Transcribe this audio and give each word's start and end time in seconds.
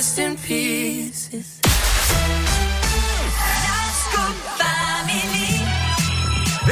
rest 0.00 0.18
in 0.18 0.34
pieces. 0.38 1.60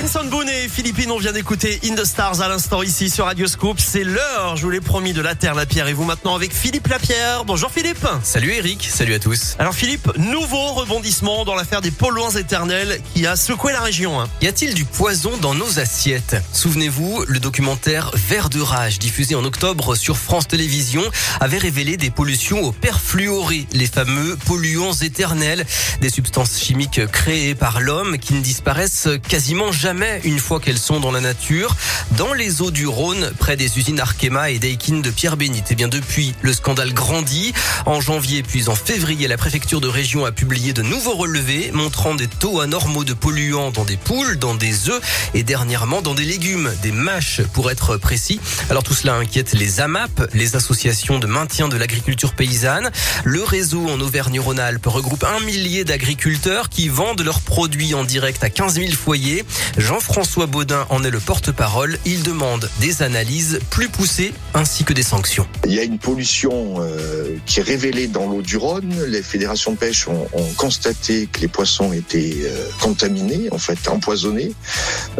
Benson 0.01 0.27
Boone 0.27 0.49
et 0.49 0.69
Philippine, 0.69 1.11
on 1.11 1.19
vient 1.19 1.33
d'écouter 1.33 1.81
In 1.85 1.97
the 1.97 2.05
Stars 2.05 2.41
à 2.41 2.47
l'instant 2.47 2.85
ici 2.85 3.11
sur 3.11 3.25
Radio 3.25 3.49
Scoop. 3.49 3.81
C'est 3.81 4.05
l'heure, 4.05 4.57
je 4.57 4.63
vous 4.63 4.71
l'ai 4.71 4.81
promis, 4.81 5.13
de 5.13 5.21
la 5.21 5.35
Terre, 5.35 5.57
la 5.57 5.67
Pierre. 5.67 5.89
Et 5.89 5.93
vous 5.93 6.05
maintenant 6.05 6.37
avec 6.37 6.55
Philippe 6.55 6.87
Lapierre. 6.87 7.45
Bonjour 7.45 7.73
Philippe. 7.73 8.07
Salut 8.23 8.53
Eric, 8.53 8.89
salut 8.89 9.15
à 9.15 9.19
tous. 9.19 9.57
Alors 9.59 9.75
Philippe, 9.75 10.09
nouveau 10.17 10.73
rebondissement 10.75 11.45
dans 11.45 11.57
l'affaire 11.57 11.81
des 11.81 11.91
polluants 11.91 12.31
éternels 12.31 13.01
qui 13.13 13.27
a 13.27 13.35
secoué 13.35 13.73
la 13.73 13.81
région. 13.81 14.21
hein. 14.21 14.29
Y 14.41 14.47
a-t-il 14.47 14.75
du 14.75 14.85
poison 14.85 15.37
dans 15.39 15.55
nos 15.55 15.81
assiettes? 15.81 16.37
Souvenez-vous, 16.53 17.25
le 17.27 17.41
documentaire 17.41 18.13
Vert 18.15 18.51
de 18.51 18.61
rage, 18.61 19.01
diffusé 19.01 19.35
en 19.35 19.45
octobre 19.45 19.97
sur 19.97 20.17
France 20.17 20.47
Télévisions, 20.47 21.03
avait 21.41 21.59
révélé 21.59 21.97
des 21.97 22.11
pollutions 22.11 22.63
au 22.63 22.71
perfluoré, 22.71 23.67
les 23.73 23.89
fameux 23.89 24.37
polluants 24.47 24.93
éternels, 24.93 25.67
des 26.01 26.11
substances 26.11 26.57
chimiques 26.63 27.05
créées 27.11 27.57
par 27.57 27.81
l'homme 27.81 28.19
qui 28.19 28.35
ne 28.35 28.41
disparaissent 28.41 29.09
quasiment 29.29 29.73
jamais 29.73 29.88
une 30.25 30.39
fois 30.39 30.61
qu'elles 30.61 30.79
sont 30.79 31.01
dans 31.01 31.11
la 31.11 31.21
nature. 31.21 31.75
Dans 32.19 32.35
les 32.35 32.61
eaux 32.61 32.71
du 32.71 32.87
Rhône, 32.87 33.33
près 33.39 33.57
des 33.57 33.79
usines 33.79 34.01
Arkema 34.01 34.51
et 34.51 34.59
Daikin 34.59 35.01
de 35.01 35.11
Pierre-Bénite. 35.11 35.71
Et 35.71 35.75
bien 35.75 35.89
depuis, 35.89 36.35
le 36.43 36.53
scandale 36.53 36.93
grandit. 36.93 37.55
En 37.87 38.01
janvier 38.01 38.43
puis 38.43 38.69
en 38.69 38.75
février, 38.75 39.29
la 39.29 39.39
préfecture 39.39 39.81
de 39.81 39.89
région 39.89 40.27
a 40.27 40.33
publié 40.33 40.75
de 40.75 40.83
nouveaux 40.83 41.15
relevés 41.15 41.71
montrant 41.73 42.15
des 42.15 42.29
taux 42.29 42.61
anormaux 42.61 43.05
de 43.05 43.15
polluants 43.15 43.71
dans 43.71 43.85
des 43.85 43.97
poules, 43.97 44.39
dans 44.39 44.55
des 44.55 44.91
œufs 44.91 45.01
et 45.33 45.43
dernièrement 45.43 46.03
dans 46.03 46.15
des 46.15 46.25
légumes, 46.25 46.71
des 46.83 46.93
mâches 46.93 47.41
pour 47.55 47.71
être 47.71 47.97
précis. 47.97 48.41
Alors 48.69 48.83
tout 48.83 48.95
cela 48.95 49.15
inquiète 49.15 49.55
les 49.55 49.81
AMAP, 49.81 50.29
les 50.35 50.55
associations 50.55 51.19
de 51.19 51.27
maintien 51.27 51.69
de 51.69 51.79
l'agriculture 51.79 52.35
paysanne. 52.35 52.91
Le 53.25 53.43
réseau 53.43 53.89
en 53.89 54.01
Auvergne-Rhône-Alpes 54.01 54.87
regroupe 54.87 55.25
un 55.25 55.41
millier 55.45 55.85
d'agriculteurs 55.85 56.69
qui 56.69 56.89
vendent 56.89 57.23
leurs 57.23 57.41
produits 57.41 57.95
en 57.95 58.05
direct 58.05 58.45
à 58.45 58.51
15 58.51 58.75
000 58.75 58.93
foyers. 58.93 59.45
Jean-François 59.79 60.47
Baudin 60.47 60.87
en 60.91 61.05
est 61.05 61.11
le 61.11 61.21
porte-parole. 61.21 61.99
Il 62.05 62.25
demande 62.25 62.69
des 62.81 63.03
analyses 63.03 63.61
plus 63.71 63.89
poussées 63.89 64.35
ainsi 64.53 64.83
que 64.83 64.93
des 64.93 65.05
sanctions. 65.05 65.47
Il 65.67 65.73
y 65.73 65.79
a 65.79 65.85
une 65.85 66.01
pollution 66.01 66.77
euh, 66.81 67.37
qui 67.47 67.61
est 67.61 67.63
révélée 67.63 68.09
dans 68.09 68.27
l'eau 68.27 68.43
du 68.43 68.57
Rhône. 68.57 68.93
Les 69.07 69.23
fédérations 69.23 69.73
de 69.73 69.77
pêche 69.77 70.09
ont, 70.09 70.27
constaté 70.57 71.29
que 71.33 71.41
les 71.41 71.47
poissons 71.49 71.93
étaient 71.93 72.39
euh, 72.43 72.69
contaminés, 72.81 73.49
en 73.53 73.59
fait 73.59 73.89
empoisonnés. 73.89 74.53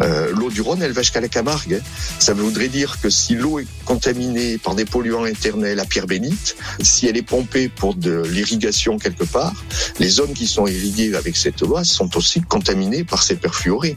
Euh, 0.01 0.33
l'eau 0.35 0.49
du 0.49 0.59
Rhône, 0.59 0.81
elle 0.81 0.91
va 0.91 1.03
jusqu'à 1.03 1.21
la 1.21 1.29
Camargue. 1.29 1.75
hein. 1.75 1.83
Ça 2.19 2.33
voudrait 2.33 2.67
dire 2.67 2.99
que 2.99 3.09
si 3.09 3.35
l'eau 3.35 3.59
est 3.59 3.67
contaminée 3.85 4.57
par 4.57 4.75
des 4.75 4.83
polluants 4.83 5.25
éternels 5.25 5.79
à 5.79 5.85
Pierre-Bénite, 5.85 6.57
si 6.81 7.07
elle 7.07 7.15
est 7.15 7.21
pompée 7.21 7.69
pour 7.69 7.95
de 7.95 8.23
l'irrigation 8.27 8.97
quelque 8.97 9.23
part, 9.23 9.53
les 9.99 10.09
zones 10.09 10.33
qui 10.33 10.47
sont 10.47 10.67
irriguées 10.67 11.15
avec 11.15 11.37
cette 11.37 11.63
eau 11.63 11.81
sont 11.83 12.17
aussi 12.17 12.41
contaminées 12.41 13.05
par 13.05 13.23
ces 13.23 13.37
perfluorés. 13.37 13.95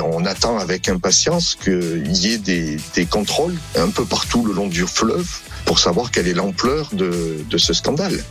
On 0.00 0.24
attend 0.24 0.58
avec 0.58 0.88
impatience 0.88 1.56
qu'il 1.62 2.16
y 2.16 2.32
ait 2.32 2.38
des, 2.38 2.76
des 2.94 3.06
contrôles 3.06 3.54
un 3.76 3.90
peu 3.90 4.04
partout 4.04 4.44
le 4.44 4.52
long 4.52 4.68
du 4.68 4.86
fleuve 4.86 5.26
pour 5.64 5.78
savoir 5.78 6.10
quelle 6.10 6.28
est 6.28 6.34
l'ampleur 6.34 6.88
de, 6.92 7.44
de 7.48 7.58
ce 7.58 7.72
scandale. 7.72 8.22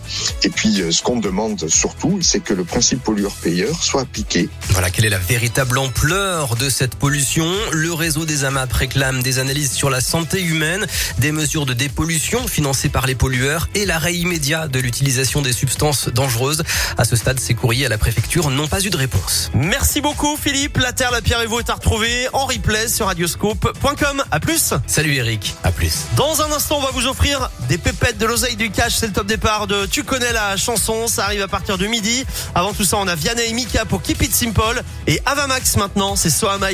Et 0.44 0.50
puis, 0.50 0.82
euh, 0.82 0.92
ce 0.92 1.02
qu'on 1.02 1.18
demande 1.18 1.68
surtout, 1.70 2.20
c'est 2.22 2.42
que 2.42 2.54
le 2.54 2.64
principe 2.64 3.04
pollueur-payeur 3.04 3.84
soit 3.84 4.02
appliqué. 4.02 4.50
Voilà 4.70 4.90
quelle 4.90 5.06
est 5.06 5.10
la 5.10 5.18
véritable 5.18 5.78
ampleur 5.78 6.56
de 6.56 6.70
cette 6.70 6.96
pollution. 6.96 7.48
Le 7.72 7.94
réseau 7.94 8.26
des 8.26 8.44
AMAP 8.44 8.72
réclame 8.74 9.24
des 9.24 9.40
analyses 9.40 9.72
sur 9.72 9.90
la 9.90 10.02
santé 10.02 10.42
humaine, 10.42 10.86
des 11.20 11.32
mesures 11.32 11.66
de 11.66 11.74
dépollution 11.74 12.48
financées 12.48 12.90
par 12.90 13.08
les 13.08 13.16
pollueurs 13.16 13.70
et 13.76 13.86
l'arrêt 13.86 14.16
immédiat 14.16 14.68
de 14.68 14.80
l'utilisation 14.80 15.42
des 15.42 15.54
substances 15.54 16.10
dangereuses. 16.10 16.64
À 16.98 17.06
ce 17.06 17.16
stade, 17.16 17.40
ces 17.40 17.54
courriers 17.54 17.86
à 17.86 17.90
la 17.90 17.98
préfecture 17.98 18.50
n'ont 18.50 18.68
pas 18.68 18.82
eu 18.82 18.90
de 18.90 18.98
réponse. 18.98 19.52
Merci 19.54 20.02
beaucoup 20.02 20.38
Philippe. 20.38 20.78
La 20.78 20.94
Terre, 20.94 21.12
la 21.12 21.22
Pierre 21.22 21.41
et 21.44 21.48
vous 21.48 21.60
est 21.60 21.70
à 21.70 21.74
retrouver 21.74 22.28
en 22.34 22.46
replay 22.46 22.88
sur 22.88 23.08
radioscope.com. 23.08 24.24
À 24.32 24.40
plus. 24.40 24.74
Salut 24.86 25.16
Eric, 25.16 25.56
à 25.64 25.72
plus. 25.72 26.04
Dans 26.16 26.42
un 26.42 26.52
instant, 26.52 26.78
on 26.78 26.82
va 26.82 26.92
vous 26.92 27.08
offrir 27.08 27.50
des 27.68 27.78
pépettes 27.78 28.18
de 28.18 28.26
l'oseille 28.26 28.56
du 28.56 28.70
cash. 28.70 28.96
C'est 28.96 29.08
le 29.08 29.14
top 29.14 29.26
départ 29.28 29.68
de 29.68 29.86
Tu 29.86 30.04
connais 30.04 30.32
la 30.34 30.58
chanson. 30.58 31.08
Ça 31.08 31.26
arrive 31.26 31.42
à 31.42 31.48
partir 31.48 31.78
de 31.78 31.88
midi. 31.88 32.26
Avant 32.54 32.74
tout 32.74 32.84
ça, 32.84 32.98
on 32.98 33.08
a 33.08 33.16
Vianney 33.16 33.50
et 33.50 33.54
Mika 33.54 33.86
pour 33.86 34.02
Keep 34.02 34.22
It 34.22 34.34
Simple. 34.34 34.84
Et 35.08 35.22
Avamax 35.26 35.78
maintenant, 35.78 36.16
c'est 36.16 36.30
So 36.30 36.48
Am 36.48 36.62
I 36.64 36.70